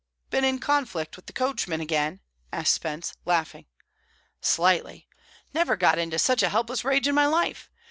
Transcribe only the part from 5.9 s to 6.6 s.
into such a